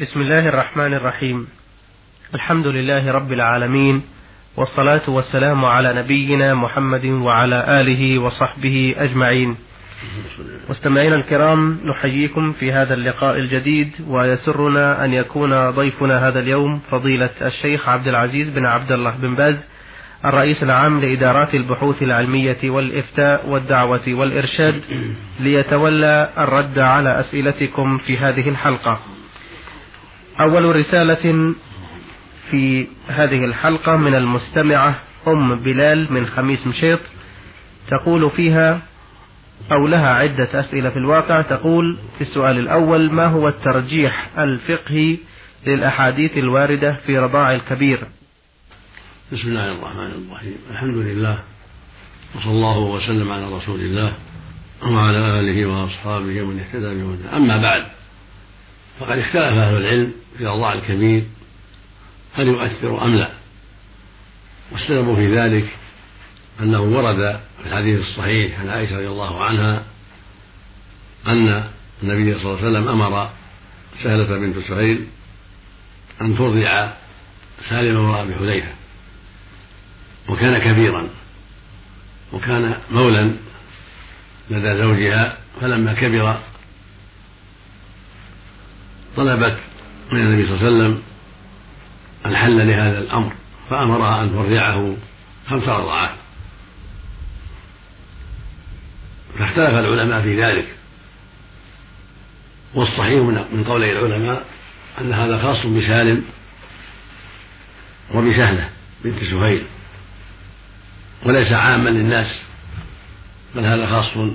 [0.00, 1.46] بسم الله الرحمن الرحيم.
[2.34, 4.02] الحمد لله رب العالمين
[4.56, 9.56] والصلاة والسلام على نبينا محمد وعلى آله وصحبه أجمعين.
[10.70, 17.88] مستمعينا الكرام نحييكم في هذا اللقاء الجديد ويسرنا أن يكون ضيفنا هذا اليوم فضيلة الشيخ
[17.88, 19.64] عبد العزيز بن عبد الله بن باز
[20.24, 24.82] الرئيس العام لإدارات البحوث العلمية والإفتاء والدعوة والإرشاد
[25.40, 29.00] ليتولى الرد على أسئلتكم في هذه الحلقة.
[30.40, 31.54] أول رسالة
[32.50, 37.00] في هذه الحلقة من المستمعة أم بلال من خميس مشيط
[37.88, 38.80] تقول فيها
[39.72, 41.40] أو لها عدة أسئلة في الواقع.
[41.40, 45.16] تقول في السؤال الأول ما هو الترجيح الفقهي
[45.66, 47.98] للأحاديث الواردة في رضاع الكبير؟
[49.32, 50.56] بسم الله الرحمن الرحيم.
[50.70, 51.38] الحمد لله
[52.36, 54.16] وصلى الله وسلم على رسول الله
[54.82, 57.36] وعلى آله وأصحابه ومن اهتدى بهداه.
[57.36, 57.95] أما بعد
[59.00, 61.24] فقد اختلف أهل العلم في رضاع الكبير
[62.34, 63.30] هل يؤثر أم لا؟
[64.72, 65.68] والسبب في ذلك
[66.60, 69.82] أنه ورد في الحديث الصحيح عن عائشة رضي الله عنها
[71.26, 71.64] أن
[72.02, 73.30] النبي صلى الله عليه وسلم أمر
[74.02, 75.06] سهلة بنت سهيل
[76.20, 76.90] أن ترضع
[77.68, 78.72] سالم وأبي حذيفة
[80.28, 81.10] وكان كبيرا
[82.32, 83.32] وكان مولا
[84.50, 86.38] لدى زوجها فلما كبر
[89.16, 89.58] طلبت
[90.12, 91.02] من النبي صلى الله عليه وسلم
[92.26, 93.32] الحل لهذا الأمر
[93.70, 94.96] فأمرها أن ترضعه
[95.48, 96.10] خمس رضعات
[99.38, 100.66] فاختلف العلماء في ذلك.
[102.74, 103.22] والصحيح
[103.52, 104.46] من قولي العلماء
[105.00, 106.24] أن هذا خاص بسالم
[108.14, 108.68] وبسهلة
[109.04, 109.62] بنت سهيل
[111.26, 112.40] وليس عاما للناس
[113.54, 114.30] بل هذا خاص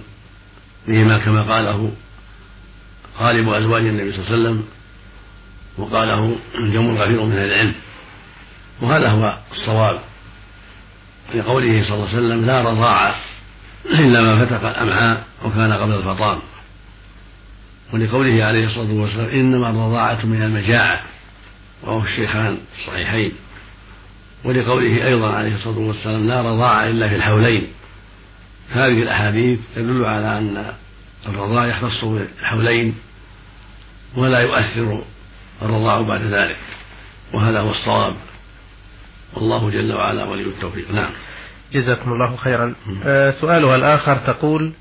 [0.88, 1.92] بهما كما قاله
[3.22, 4.64] غالب أزواج النبي صلى الله عليه وسلم
[5.78, 6.36] وقاله
[6.74, 7.74] جمع كثير من أهل العلم.
[8.82, 10.00] وهذا هو الصواب.
[11.36, 13.16] لقوله صلى الله عليه وسلم لا رضاعة
[13.86, 16.40] إلا ما فتق الأمعاء وكان قبل الفطام.
[17.94, 21.02] ولقوله عليه الصلاة والسلام إنما الرضاعة من المجاعة.
[21.84, 23.32] وهو الشيخان الصحيحين.
[24.44, 27.68] ولقوله أيضا عليه الصلاة والسلام لا رضاعة إلا في الحولين.
[28.72, 30.74] هذه الأحاديث تدل على أن
[31.28, 32.96] الرضاع يختص بالحولين
[34.18, 35.02] ولا يؤثر
[35.62, 36.58] الرضاع بعد ذلك
[37.34, 38.16] وهذا هو الصواب.
[39.34, 40.92] والله جل وعلا ولي التوفيق.
[40.92, 41.12] نعم.
[41.74, 42.74] جزاكم الله خيرا.
[43.06, 44.74] آه سؤالها الآخر تقول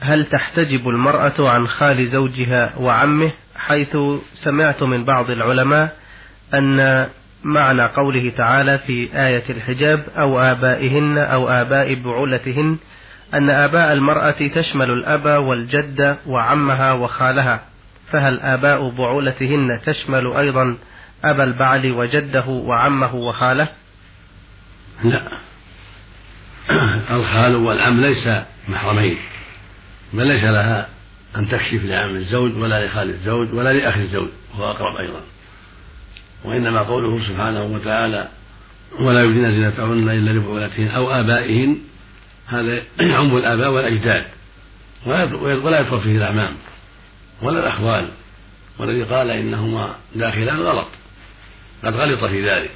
[0.00, 3.96] هل تحتجب المرأة عن خال زوجها وعمه؟ حيث
[4.44, 5.96] سمعت من بعض العلماء
[6.54, 7.08] أن
[7.44, 12.78] معنى قوله تعالى في آية الحجاب أو آبائهن أو آباء بعولتهن
[13.34, 17.60] أن آباء المرأة تشمل الأب والجد وعمها وخالها.
[18.12, 20.76] فهل آباء بعولتهن تشمل أيضا
[21.24, 23.68] أبا البعل وجده وعمه وخاله؟
[25.04, 25.22] لا.
[27.10, 28.28] الخال والعم ليس
[28.68, 29.18] محرمين
[30.12, 30.88] بل ليس لها
[31.36, 35.20] أن تكشف لعم الزوج ولا لخال الزوج ولا لأخ الزوج وهو أقرب أيضا.
[36.44, 38.28] وإنما قوله سبحانه وتعالى
[39.00, 41.78] ولا يبدين زينتهن إلا لبعولتهن أو آبائهن.
[42.46, 44.24] هذا يعم الآباء والأجداد
[45.06, 46.56] ولا يدخل فيه الأعمام.
[47.42, 48.08] ولا الأخوال
[48.78, 50.88] والذي قال إنهما داخلان غلط.
[51.84, 52.70] قد غلط في ذلك.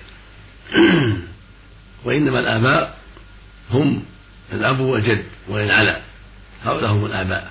[2.04, 2.98] وإنما الآباء
[3.70, 4.04] هم
[4.52, 6.00] الأب والجد وإن علا
[6.64, 7.50] هؤلاء هم الآباء.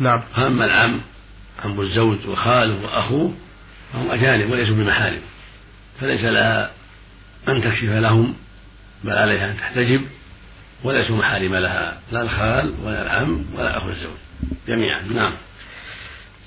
[0.00, 0.22] نعم.
[0.36, 1.00] أما العم
[1.64, 3.34] عم الزوج وخاله وأخوه
[3.92, 5.20] فهم أجانب وليسوا بمحارم.
[6.00, 6.70] فليس لها
[7.48, 8.34] أن تكشف لهم
[9.04, 10.06] بل عليها أن تحتجب
[10.84, 12.00] وليسوا محارم لها.
[12.12, 14.16] لا الخال ولا العم ولا أخو الزوج.
[14.68, 15.02] جميعا.
[15.02, 15.32] نعم.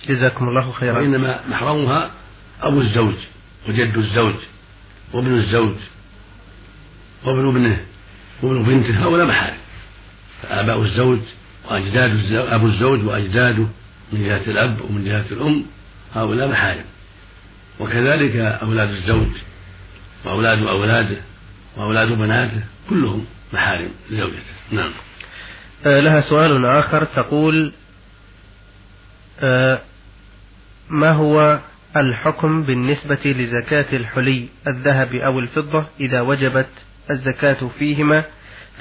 [0.07, 0.99] جزاكم الله خيرا.
[0.99, 2.11] وإنما محرمها
[2.61, 3.15] أبو الزوج
[3.69, 4.35] وجد الزوج
[5.13, 5.75] وابن الزوج
[7.25, 7.81] وابن ابنه
[8.43, 9.57] وابن بنته هؤلاء محارم.
[10.41, 11.19] فآباء الزوج
[11.69, 13.67] وأجداد أبو الزوج وأجداده
[14.13, 15.65] من جهة الأب ومن جهة الأم
[16.15, 16.85] هؤلاء محارم.
[17.79, 19.27] وكذلك أولاد الزوج
[20.25, 21.17] وأولاد أولاده
[21.77, 24.91] وأولاد بناته كلهم محارم زوجته نعم.
[25.85, 27.73] آه لها سؤال آخر تقول
[29.39, 29.81] آه
[30.91, 31.59] ما هو
[31.97, 36.69] الحكم بالنسبة لزكاة الحلي الذهب أو الفضة إذا وجبت
[37.11, 38.23] الزكاة فيهما؟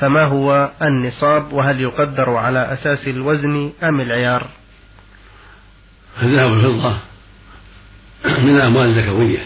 [0.01, 4.47] فما هو النصاب؟ وهل يقدر على أساس الوزن أم العيار؟
[6.23, 6.99] الذهب والفضة
[8.25, 9.39] من الأموال الزكوية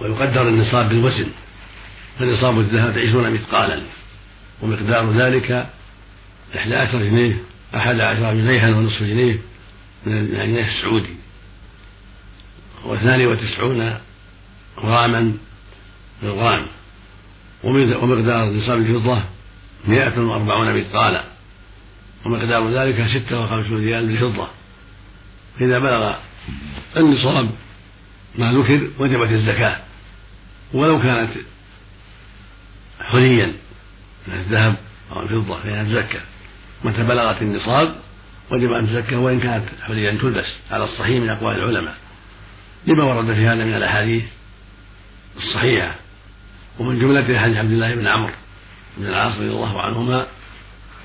[0.00, 1.26] ويقدر النصاب بالوزن
[2.18, 3.82] فنصاب الذهب عشرون مثقالا
[4.62, 5.66] ومقدار ذلك
[6.56, 7.36] إحدى عشر جنيه
[7.74, 9.38] أحد عشر جنيها ونصف جنيه
[10.06, 11.14] من الجنيه السعودي
[12.84, 13.98] واثنان وتسعون
[14.78, 15.32] غراما
[16.22, 16.66] بالغرام
[17.64, 19.22] ومقدار نصاب الفضة
[19.88, 21.24] مئة وأربعون مثقالا
[22.24, 24.48] ومقدار ذلك ستة وخمسون ريال بالفضة
[25.60, 26.14] إذا بلغ
[26.96, 27.50] النصاب
[28.38, 29.80] ما ذكر وجبت الزكاة.
[30.72, 31.30] ولو كانت
[33.00, 33.54] حليا
[34.26, 34.76] من الذهب
[35.12, 36.20] أو الفضة فإنها تزكى.
[36.84, 37.96] متى بلغت النصاب
[38.50, 40.46] وجب أن تزكى وإن كانت حليا تلبس.
[40.70, 41.94] على الصحيح من أقوال العلماء.
[42.86, 44.24] لما ورد في هذا من الأحاديث
[45.36, 45.94] الصحيحة.
[46.78, 48.32] ومن جملة حديث عبد الله بن عمرو
[48.98, 50.26] بن العاص رضي الله عنهما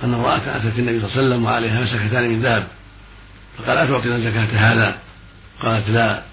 [0.03, 2.68] أن امرأة أتت النبي صلى الله عليه وسلم وعليها مسكتان من ذهب.
[3.57, 4.97] فقال أتعطينا زكاة هذا؟
[5.62, 6.24] قالت لا.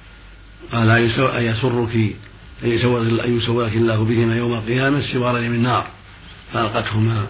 [0.72, 1.42] قال أيسرك أن
[3.38, 5.86] يسورك الله بهما يوم القيامة سوارا من نار.
[6.52, 7.26] فألقتهما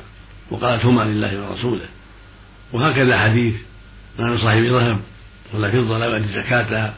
[0.50, 1.88] وقالتهما لله ورسوله.
[2.73, 3.55] وهكذا حديث
[4.19, 5.01] ما من صاحب ذهب
[5.55, 6.95] ولا فضة لا يؤدي زكاتها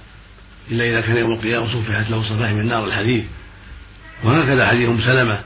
[0.71, 3.25] إلا إذا كان يوم القيامة صفحت له صفائح من نار الحديث.
[4.25, 5.41] وهكذا حديث أم سلمة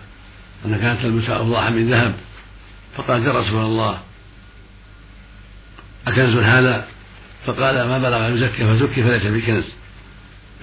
[0.66, 2.14] أن كانت تلبس أوضاعا من ذهب
[2.96, 3.98] فقالت يا رسول الله
[6.06, 6.86] أكنز هذا؟
[7.46, 9.64] فقال ما بلغ يزكى فزكي فليس بكنز.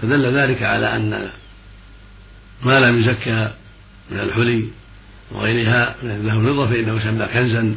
[0.02, 1.32] فدل ذلك على أن
[2.64, 3.52] ما لم يزكى
[4.12, 4.68] من الحلي
[5.32, 7.76] وغيرها من الذهب والفضة فإنه يسمى كنزا.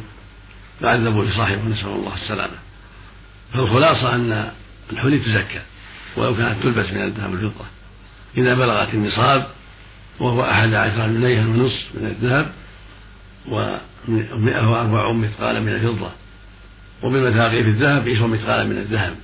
[0.81, 2.55] يعذب في صاحبه نسأل الله السلامة.
[3.53, 4.51] فالخلاصة أن
[4.91, 5.61] الحلي تزكى
[6.17, 7.65] ولو كانت تلبس من الذهب والفضة.
[8.37, 9.47] إذا بلغت النصاب
[10.19, 12.51] وهو أحد عشر جنيها ونصف من الذهب
[13.47, 16.11] ومئة وأربع مثقالا من الفضة.
[17.03, 19.15] وبالمثاقيل في الذهب عشرون مثقالا من الذهب.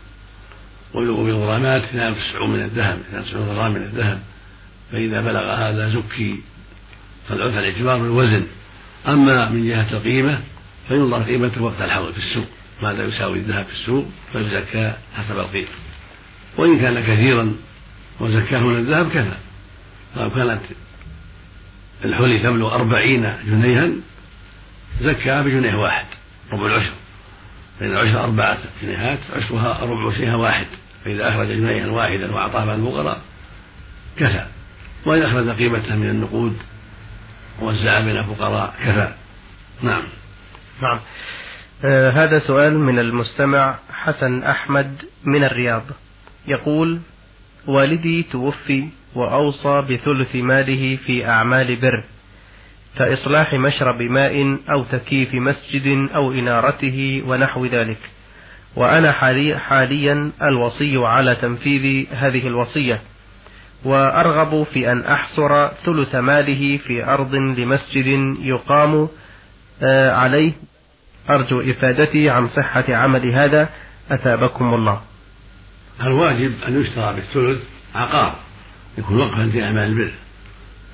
[0.93, 4.19] وبالغرامات 92 من الذهب 92 غرام من الذهب.
[4.91, 6.39] فإذا بلغ هذا زكي
[7.29, 8.47] فالاعتبار بالوزن
[9.07, 10.39] أما من جهة القيمة
[10.89, 12.47] فينظر قيمته وقت الحول في السوق
[12.81, 15.67] ماذا يساوي الذهب في السوق؟ فيزكى حسب القيمة.
[16.57, 17.55] وإن كان كثيرا
[18.19, 19.37] وزكاه من الذهب كفى.
[20.15, 20.61] لو كانت
[22.05, 23.89] الحلي تبلغ أربعين جنيها
[25.01, 26.05] زكى بجنيه واحد
[26.51, 26.93] ربع العشر.
[27.79, 30.67] فإن العشر أربعة جنيهات عشرها ربع عشرها واحد.
[31.05, 33.21] فإذا أخرج جنيها واحدا وأعطاها الفقراء
[34.17, 34.45] كفى.
[35.05, 36.57] وإن أخرج قيمته من النقود
[37.61, 39.13] ووزع بين الفقراء كفى.
[39.81, 40.03] نعم.
[40.81, 40.99] نعم.
[41.85, 45.83] آه هذا سؤال من المستمع حسن أحمد من الرياض.
[46.47, 46.99] يقول
[47.67, 52.03] والدي توفي وأوصى بثلث ماله في أعمال بر
[52.97, 58.09] كإصلاح مشرب ماء أو تكييف مسجد أو إنارته ونحو ذلك.
[58.75, 63.01] وأنا حالي حاليا الوصي على تنفيذ هذه الوصية.
[63.85, 69.09] وأرغب في أن أحصر ثلث ماله في أرض لمسجد يقام
[69.83, 70.53] عليه.
[71.29, 73.69] أرجو إفادتي عن صحة عمل هذا.
[74.11, 75.01] أثابكم الله.
[76.01, 77.61] الواجب أن يشترى بالثلث
[77.95, 78.35] عقار.
[78.97, 80.13] يكون وقفا في أعمال البر.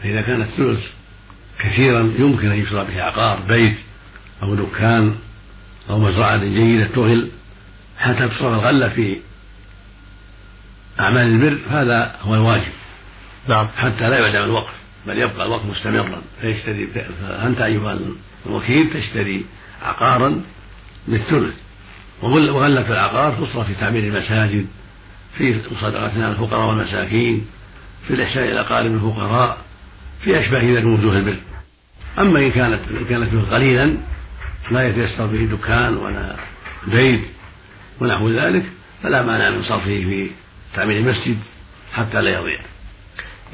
[0.04, 0.84] فإذا كان الثلث
[1.60, 3.78] كثيرا يمكن أن يشترى به عقار بيت
[4.44, 5.16] أو دكان
[5.90, 7.30] أو مزرعة جيدة تغل.
[7.98, 9.20] حتى تصرف الغلة في
[11.00, 12.72] أعمال البر هذا هو الواجب.
[13.48, 13.68] نعم.
[13.68, 14.74] حتى لا يعدم الوقف
[15.08, 16.22] بل يبقى الوقف مستمرا.
[16.42, 16.88] فيشتري
[17.22, 18.00] فأنت أيها
[18.46, 19.46] الوكيل تشتري
[19.84, 20.42] عقارا
[21.08, 21.56] بالثلث.
[22.22, 24.68] وغلة العقار تصرف في تعمير المساجد
[25.38, 27.46] في مصادقة الفقراء والمساكين
[28.08, 29.58] في الإحسان إلى أقارب الفقراء
[30.24, 31.38] في أشباه ذلك من وجوه البر.
[32.20, 33.98] أما إن كانت إن كانت قليلا
[34.72, 36.36] لا يتيسر به دكان ولا
[36.88, 37.22] بيت
[38.02, 38.66] ونحو ذلك
[39.04, 40.30] فلا مانع من صرفه في
[40.76, 41.38] تعمير المسجد
[41.94, 42.60] حتى لا يضيع.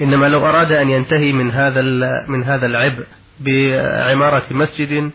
[0.01, 1.81] إنما لو أراد أن ينتهي من هذا
[2.27, 3.05] من هذا العبء
[3.39, 5.11] بعمارة مسجد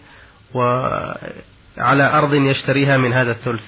[0.55, 3.63] وعلى أرض يشتريها من هذا الثلث.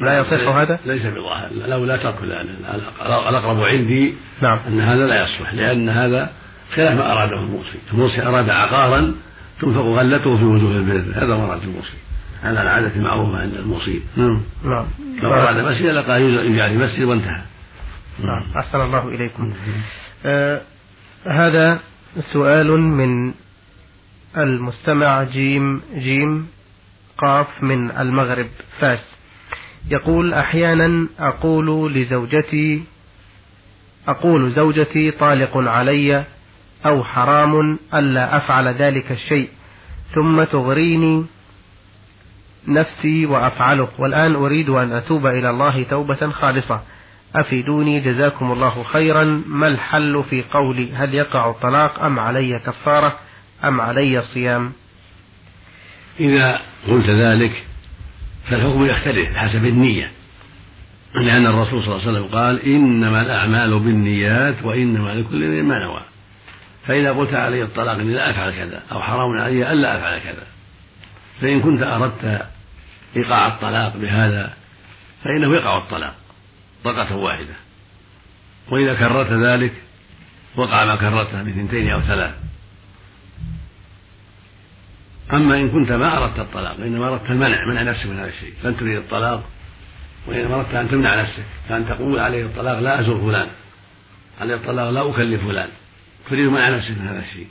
[0.00, 1.48] لا يصح هذا؟ ليس بظاهر.
[1.52, 4.58] لو لا ترك الأقرب عندي نعم.
[4.68, 6.30] أن هذا لا يصلح لأن هذا
[6.74, 7.78] خلاف ما أراده الموصي.
[7.92, 9.14] الموصي أراد عقارا
[9.60, 11.24] تنفق غلته في وجوه البر.
[11.24, 11.96] هذا مراد الموصي.
[12.44, 14.02] على العادة المعروفة عند الموصي.
[14.16, 14.40] نعم.
[14.64, 14.86] نعم.
[15.22, 17.42] لو أراد مسجد لقى يجعل مسجد وانتهى.
[18.18, 18.44] نعم.
[18.56, 19.52] أحسن الله إليكم.
[20.26, 20.60] آه
[21.26, 21.78] هذا
[22.20, 23.32] سؤال من
[24.36, 26.48] المستمع جيم جيم
[27.18, 29.14] قاف من المغرب فاس.
[29.90, 32.84] يقول أحيانا أقول لزوجتي
[34.08, 36.24] أقول زوجتي طالق علي
[36.86, 39.48] أو حرام ألا أفعل ذلك الشيء
[40.14, 41.26] ثم تغريني
[42.68, 43.88] نفسي وأفعله.
[43.98, 46.82] والآن أريد أن أتوب إلى الله توبة خالصة.
[47.36, 49.42] أفيدوني جزاكم الله خيرا.
[49.46, 53.18] ما الحل في قولي؟ هل يقع الطلاق أم علي كفارة؟
[53.64, 54.72] أم علي صيام؟
[56.20, 57.64] إذا قلت ذلك
[58.50, 60.12] فالحكم يختلف حسب النية
[61.14, 66.02] لأن الرسول صلى الله عليه وسلم قال إنما الأعمال بالنيات وإنما لكل امرئ ما نوى.
[66.86, 70.46] فإذا قلت علي الطلاق إني لا أفعل كذا أو حرام علي ألا أفعل كذا.
[71.40, 72.46] فإن كنت أردت
[73.16, 74.52] إيقاع الطلاق بهذا
[75.24, 76.14] فإنه يقع الطلاق
[76.84, 77.54] طلقة واحدة.
[78.70, 79.72] وإذا كررت ذلك
[80.56, 82.34] وقع ما كررته بثنتين أو ثلاث
[85.32, 88.52] أما إن كنت ما أردت الطلاق وإنما أردت المنع منع نفسك من هذا الشيء.
[88.64, 89.44] لن تريد الطلاق
[90.26, 93.48] وإنما أردت أن تمنع نفسك كأن تقول عليه الطلاق لا أزور فلان
[94.40, 95.68] عليه الطلاق لا أكلف فلان
[96.30, 97.46] تريد منع نفسك من هذا الشيء.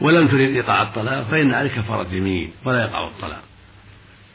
[0.00, 3.42] ولم تريد إيقاع الطلاق فإن عليك كفارة يمين ولا يقع الطلاق.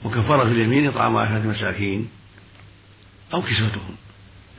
[0.03, 2.09] وكفارة اليمين إطعام عشرة مساكين
[3.33, 3.95] أو كسوتهم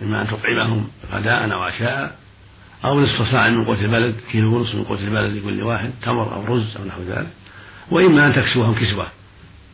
[0.02, 2.18] إما أن تطعمهم غداء أو عشاء
[2.84, 6.44] أو نصف ساعة من قوت البلد كيلو ونصف من قوت البلد لكل واحد تمر أو
[6.44, 7.30] رز أو نحو ذلك.
[7.90, 9.08] وإما أن تكسوهم كسوة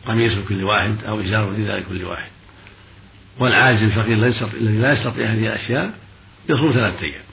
[0.05, 2.29] قميص لكل واحد أو إزار لذلك كل واحد.
[3.39, 4.13] والعاجز الفقير
[4.53, 5.93] الذي لا يستطيع هذه الأشياء
[6.49, 7.23] يصوم ثلاثة أيام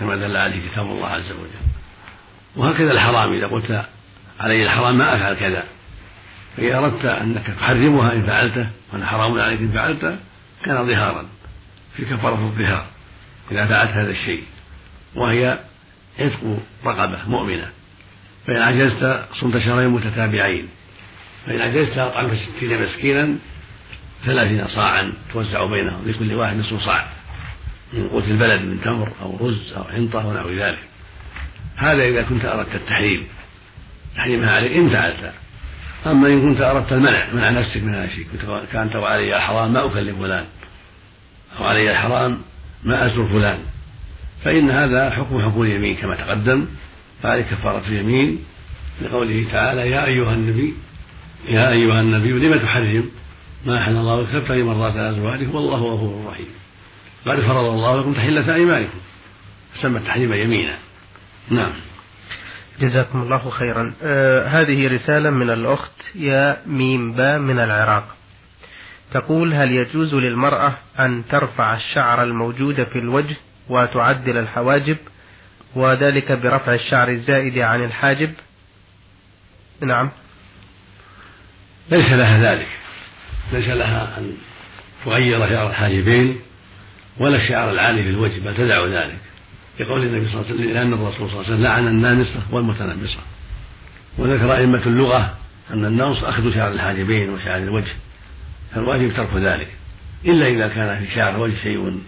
[0.00, 1.66] كما دل عليه كتاب الله عز وجل.
[2.56, 3.84] وهكذا الحرام إذا قلت
[4.40, 5.64] علي الحرام ما أفعل كذا
[6.56, 10.16] فإذا أردت أنك تحرمها إن فعلته وأنا حرام عليك إن فعلته
[10.64, 11.26] كان ظهارا
[11.96, 12.86] في كفارة الظهار
[13.50, 14.44] إذا فعلت هذا الشيء
[15.14, 15.58] وهي
[16.18, 17.70] عتق رقبة مؤمنة.
[18.46, 20.68] فإن عجزت صمت شهرين متتابعين.
[21.46, 23.34] فإن عجزت أطعمت ستين مسكينا
[24.24, 27.08] ثلاثين صاعا توزع بينهم لكل واحد نصف صاع.
[27.92, 30.78] من قوت البلد من تمر أو رز أو حنطة ونحو ذلك.
[31.76, 33.26] هذا إذا كنت أردت التحريم.
[34.16, 35.32] تحريمها عليك إن فعلت.
[36.06, 38.26] أما إن كنت أردت المنع منع نفسك من هذا الشيء.
[38.32, 40.44] كنت كانت وعلي الحرام ما أكلم فلان.
[41.58, 42.38] أو علي الحرام
[42.84, 43.58] ما أزور فلان.
[44.44, 46.66] فإن هذا حكم حكم اليمين كما تقدم.
[47.22, 48.44] فعليه كفارة اليمين
[49.02, 50.74] لقوله تعالى يا أيها النبي
[51.48, 53.10] يا أيها النبي لم تحرم
[53.66, 56.46] ما أحل الله لك تبتغي مرات أزواجك والله غفور رحيم.
[57.26, 58.98] قد فرض الله لكم تحلة أيمانكم.
[59.74, 60.78] فسمى التحريم يمينا.
[61.50, 61.72] نعم.
[62.80, 63.94] جزاكم الله خيرا.
[64.02, 68.16] آه هذه رسالة من الأخت يا ميم با من العراق.
[69.12, 73.36] تقول هل يجوز للمرأة أن ترفع الشعر الموجود في الوجه
[73.68, 74.96] وتعدل الحواجب؟
[75.76, 78.32] وذلك برفع الشعر الزائد عن الحاجب.
[79.80, 80.10] نعم.
[81.90, 82.68] ليس لها ذلك.
[83.52, 84.36] ليس لها أن
[85.04, 86.38] تغير شعر الحاجبين
[87.18, 89.18] ولا الشعر العالي في الوجه بل تدع ذلك.
[89.80, 93.20] لقول النبي صلى الله عليه وسلم لأن الرسول صلى الله عليه وسلم لعن النامصة والمتنمصة.
[94.18, 95.36] وذكر أئمة اللغة
[95.70, 97.92] أن النص أخذ شعر الحاجبين وشعر الوجه
[98.74, 99.68] فالواجب ترك ذلك.
[100.24, 102.00] إلا إذا كان في شعر الوجه شيء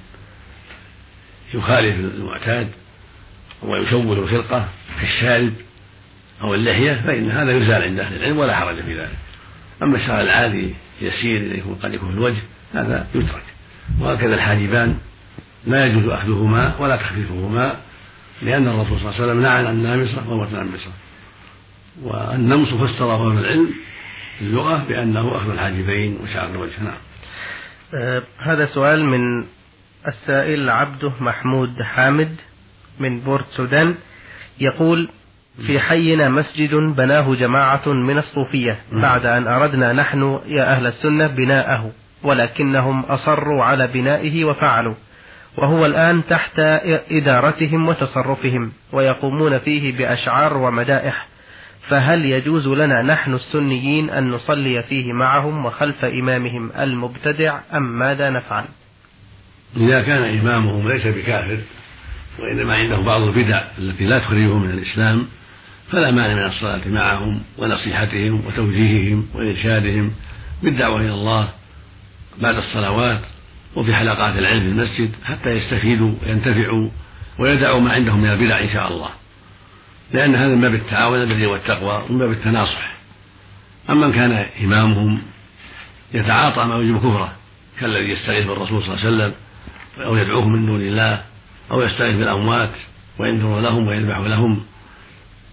[1.55, 2.69] يخالف المعتاد
[3.63, 4.69] ويشوه الخلقة
[5.01, 5.53] كالشارب
[6.43, 9.19] أو اللحية فإن هذا يزال عند أهل العلم ولا حرج في ذلك.
[9.83, 12.43] أما الشعر العادي يسير يكون قد يكون في الوجه
[12.75, 13.43] هذا يترك.
[14.01, 14.99] وهكذا الحاجبان
[15.67, 17.77] لا يجوز أخذهما ولا تخفيفهما
[18.43, 20.91] لأن الرسول صلى الله عليه وسلم لعن النامصة والمتنمصة
[22.03, 23.75] والنمص فسره أهل العلم
[24.41, 26.83] اللغة بأنه أخذ الحاجبين وشعر الوجه.
[26.83, 26.95] نعم.
[27.95, 29.21] آه هذا سؤال من
[30.09, 32.37] السائل عبده محمود حامد.
[33.01, 33.95] من بورت سودان
[34.61, 35.09] يقول
[35.67, 41.93] في حينا مسجد بناه جماعة من الصوفية بعد أن أردنا نحن يا أهل السنة بناءه
[42.23, 44.95] ولكنهم أصروا على بنائه وفعلوا
[45.59, 46.59] وهو الآن تحت
[47.11, 51.29] إدارتهم وتصرفهم ويقومون فيه بأشعار ومدائح
[51.89, 58.65] فهل يجوز لنا نحن السنيين أن نصلي فيه معهم وخلف إمامهم المبتدع أم ماذا نفعل؟
[59.77, 61.59] إذا كان إمامهم ليس بكافر
[62.39, 65.27] وإنما عنده بعض البدع التي لا تخرجه من الإسلام
[65.91, 70.11] فلا مانع من الصلاة معهم ونصيحتهم وتوجيههم وإرشادهم
[70.63, 71.49] بالدعوة إلى الله
[72.39, 73.21] بعد الصلوات
[73.77, 76.89] وفي حلقات العلم في المسجد حتى يستفيدوا وينتفعوا
[77.39, 79.11] ويدعوا ما عندهم من البدع إن شاء الله.
[80.13, 82.93] لأن هذا من باب التعاون الذي والتقوى ومن باب التناصح.
[83.91, 84.33] أما من كان
[84.65, 85.23] إمامهم
[86.15, 87.33] يتعاطى ما يوجب كفره
[87.81, 89.35] كالذي يستغيث بالرسول صلى الله عليه وسلم
[90.07, 91.23] أو يدعوهم من دون الله
[91.71, 92.71] أو يستغيث بالأموات
[93.19, 94.61] وينذر لهم ويذبح لهم.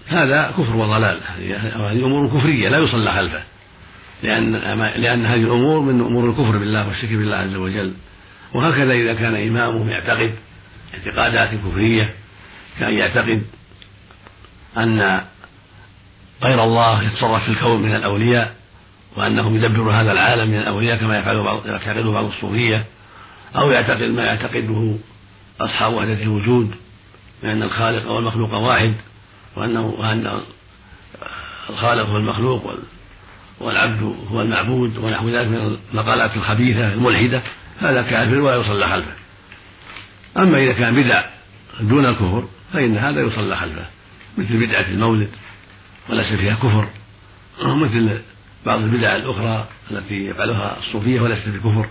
[0.08, 1.20] هذا كفر وضلال.
[1.28, 3.44] هذه أمور كفرية لا يصلى خلفه.
[4.24, 4.52] لأن
[4.96, 7.94] لأن هذه الأمور من أمور الكفر بالله والشرك بالله عز وجل.
[8.54, 10.36] وهكذا إذا كان إمامهم يعتقد
[10.94, 12.14] اعتقادات كفرية
[12.80, 13.42] كان يعتقد
[14.78, 15.22] أن
[16.44, 18.56] غير الله يتصرف في الكون من الأولياء
[19.18, 22.86] وأنهم يدبر هذا العالم من الأولياء كما يفعل بعض يعتقده بعض الصوفية
[23.56, 24.96] أو يعتقد ما يعتقده
[25.62, 26.76] أصحاب وحدة الوجود
[27.44, 28.94] بأن الخالق والمخلوق واحد
[29.56, 30.42] وأنه وأن
[31.70, 32.80] الخالق هو المخلوق
[33.60, 37.42] والعبد هو المعبود ونحو ذلك من المقالات الخبيثة الملحدة
[37.80, 39.12] هذا كافر ولا يصلى خلفه.
[40.38, 41.26] أما إذا كان بدع
[41.82, 43.86] دون الكفر فإن هذا يصلى خلفه
[44.38, 45.30] مثل بدعة المولد
[46.10, 46.88] وليس فيها كفر.
[47.62, 48.22] مثل
[48.66, 51.86] بعض البدع الأخرى التي يفعلها الصوفية وليست بكفر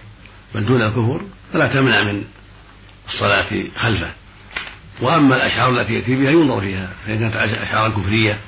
[0.54, 1.20] بل دون الكفر
[1.52, 2.24] فلا تمنع من
[3.08, 3.48] الصلاة
[3.82, 4.10] خلفه.
[5.00, 8.38] وأما الأشعار التي يأتي بها ينظر فيها فإن كانت أشعارا كفرية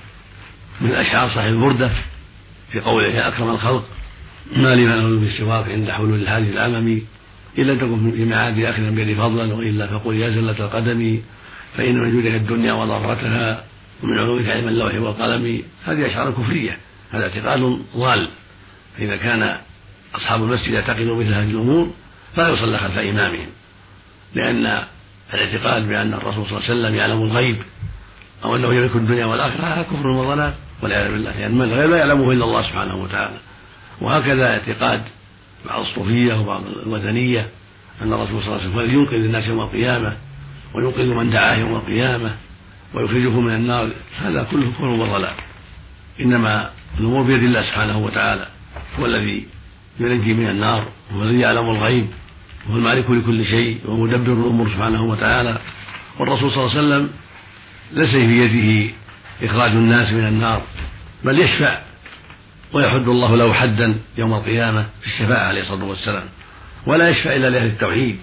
[0.81, 1.91] من أشعار صاحب البردة
[2.73, 3.85] في قوله يا أكرم الخلق
[4.57, 7.03] ما لي له بالسواك عند حلول الحادث الأممي
[7.59, 11.21] إلا تكن في معاد آخر بيدي فضلا وإلا فقل يا زلة القدم
[11.77, 13.65] فإن من جودك الدنيا وضرتها
[14.03, 16.79] ومن علومك علم اللوح والقلم هذه أشعار كفرية
[17.13, 18.29] هذا اعتقاد ضال.
[18.99, 19.59] فإذا كان
[20.15, 21.91] أصحاب المسجد يعتقدوا مثل هذه الأمور
[22.37, 23.47] فلا يصلى خلف إمامهم.
[24.37, 24.85] لأن
[25.35, 27.57] الاعتقاد بأن الرسول صلى الله عليه وسلم يعلم الغيب
[28.45, 31.31] أو أنه يملك الدنيا والآخرة هذا كفر وضلال والعياذ بالله.
[31.31, 33.37] لأن يعني الغيب لا يعلمه إلا الله سبحانه وتعالى.
[34.01, 35.03] وهكذا اعتقاد
[35.67, 37.49] بعض الصوفية وبعض الوثنية
[38.03, 40.17] أن الرسول صلى الله عليه وسلم ينقذ الناس يوم القيامة
[40.75, 42.37] وينقذ من دعاه يوم القيامة
[42.95, 43.91] ويخرجه من النار.
[44.19, 45.35] هذا كله كفر وضلال.
[46.21, 48.47] إنما الأمور بيد الله سبحانه وتعالى.
[49.01, 49.47] هو الذي
[50.01, 52.07] ينجي من النار هو الذي يعلم الغيب.
[52.69, 55.59] وهو المالك لكل شيء ومدبر الأمور سبحانه وتعالى.
[56.19, 57.11] والرسول صلى الله عليه وسلم
[57.93, 58.93] ليس في يده
[59.43, 60.63] إخراج الناس من النار
[61.25, 61.79] بل يشفع
[62.73, 66.25] ويحد الله له حدا يوم القيامة في الشفاعة عليه الصلاة والسلام.
[66.87, 68.19] ولا يشفع إلا لأهل التوحيد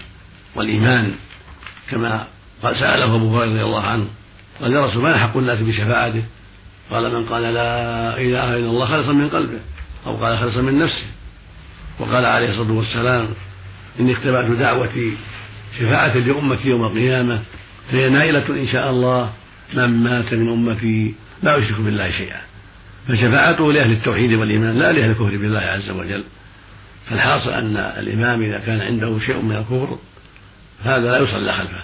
[0.55, 1.11] والإيمان
[1.91, 2.27] كما
[2.63, 4.05] قال سأله أبو هريرة رضي الله عنه
[4.61, 6.23] قال يا رسول ما حق الناس بشفاعته؟
[6.91, 9.59] قال من قال لا إله إلا الله خلصا من قلبه
[10.07, 11.05] أو قال خلصا من نفسه.
[11.99, 13.29] وقال عليه الصلاة والسلام
[13.99, 15.13] إني اختبأت دعوتي
[15.79, 17.41] شفاعة لأمتي يوم القيامة
[17.91, 19.33] فهي نائلة إن شاء الله
[19.73, 22.41] من مات من أمتي لا يشرك بالله شيئا.
[23.07, 26.23] فشفاعته لأهل التوحيد والإيمان لا لأهل الكفر بالله عز وجل.
[27.09, 29.97] فالحاصل أن الإمام إذا كان عنده شيء من الكفر
[30.83, 31.83] هذا لا يصلى خلفه.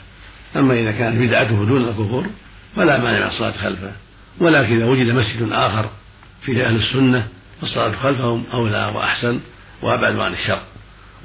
[0.55, 2.25] أما إذا كانت بدعته دون الكفر
[2.75, 3.91] فلا مانع من الصلاة خلفه.
[4.39, 5.89] ولكن إذا وجد مسجد آخر
[6.41, 7.27] فيه أهل السنة
[7.61, 9.39] فالصلاة خلفهم أولى وأحسن
[9.81, 10.61] وأبعد عن الشر.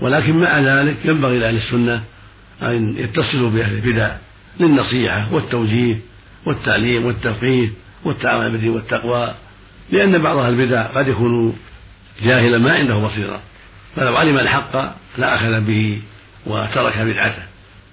[0.01, 2.03] ولكن مع ذلك ينبغي لأهل السنة
[2.63, 4.17] أن يتصلوا بأهل البدع
[4.61, 5.97] للنصيحة والتوجيه
[6.47, 7.69] والتعليم والتفقيه
[8.05, 9.35] والتعاون بالدين والتقوى
[9.93, 11.57] لأن بعض أهل البدع قد يكون
[12.23, 13.41] جاهلا ما عنده بصيرة.
[13.97, 16.03] فلو علم الحق لأخذ به
[16.47, 17.43] وترك بدعته.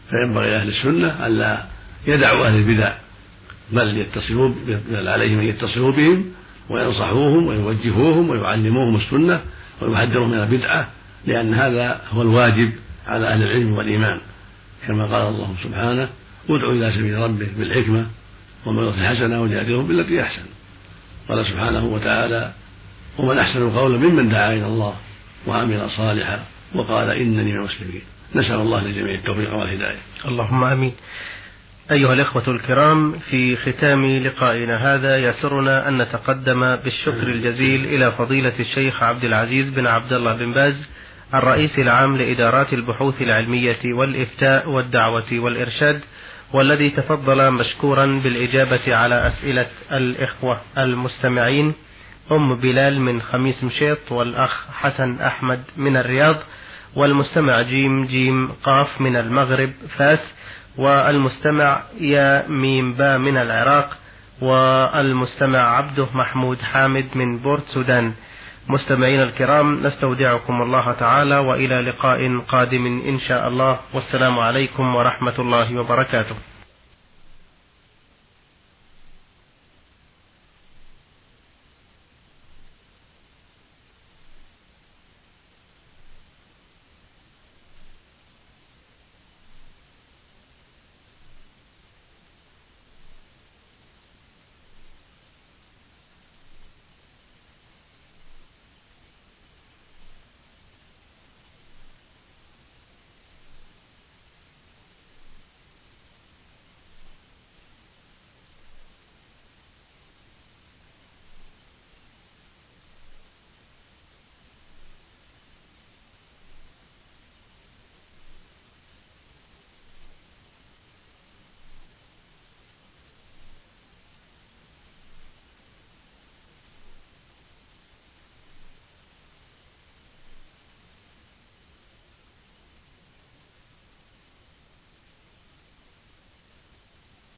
[0.10, 1.64] فينبغي لأهل السنة ألا
[2.08, 2.94] يدعوا أهل البدع
[3.72, 4.54] بل يتصلوا
[4.92, 6.26] بل عليهم أن يتصلوا بهم
[6.70, 9.42] وينصحوهم ويوجهوهم ويعلموهم السنة
[9.82, 10.88] ويحذرهم من البدعة
[11.26, 12.72] لأن هذا هو الواجب
[13.08, 14.22] على أهل العلم والإيمان.
[14.88, 16.10] كما قال الله سبحانه
[16.50, 18.06] ادع إلى سبيل ربك بالحكمة
[18.66, 20.44] وموعظة حسنة وجادلهم بالتي أحسن.
[21.30, 22.52] قال سبحانه وتعالى
[23.20, 24.96] ومن أحسن قولا ممن دعا إلى الله
[25.48, 26.40] وعمل صالحا
[26.76, 28.02] وقال إنني من المسلمين
[28.36, 30.00] نسأل الله لجميع التوفيق والهداية.
[30.26, 30.94] اللهم آمين.
[31.92, 39.04] أيها الإخوة الكرام في ختام لقائنا هذا يسرنا أن نتقدم بالشكر الجزيل إلى فضيلة الشيخ
[39.04, 40.88] عبد العزيز بن عبد الله بن باز
[41.34, 46.02] الرئيس العام لإدارات البحوث العلمية والإفتاء والدعوة والإرشاد
[46.54, 51.74] والذي تفضل مشكورا بالإجابة على أسئلة الإخوة المستمعين.
[52.32, 56.36] أم بلال من خميس مشيط والأخ حسن أحمد من الرياض
[56.96, 60.34] والمستمع جيم جيم قاف من المغرب فاس
[60.78, 63.98] والمستمع يا ميم با من العراق
[64.42, 68.14] والمستمع عبده محمود حامد من بورت سودان.
[68.70, 73.80] مستمعين الكرام نستودعكم الله تعالى وإلى لقاء قادم إن شاء الله.
[73.94, 76.36] والسلام عليكم ورحمة الله وبركاته.